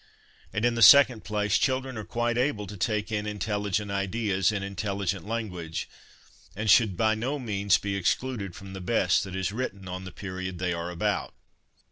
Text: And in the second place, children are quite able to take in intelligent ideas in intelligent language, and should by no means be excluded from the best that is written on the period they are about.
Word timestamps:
And 0.51 0.65
in 0.65 0.73
the 0.73 0.81
second 0.81 1.23
place, 1.23 1.59
children 1.59 1.95
are 1.95 2.03
quite 2.03 2.35
able 2.35 2.65
to 2.65 2.75
take 2.75 3.11
in 3.11 3.27
intelligent 3.27 3.91
ideas 3.91 4.51
in 4.51 4.63
intelligent 4.63 5.27
language, 5.27 5.87
and 6.55 6.71
should 6.71 6.97
by 6.97 7.13
no 7.13 7.37
means 7.37 7.77
be 7.77 7.95
excluded 7.95 8.55
from 8.55 8.73
the 8.73 8.81
best 8.81 9.23
that 9.25 9.35
is 9.35 9.51
written 9.51 9.87
on 9.87 10.03
the 10.03 10.11
period 10.11 10.57
they 10.57 10.73
are 10.73 10.89
about. 10.89 11.35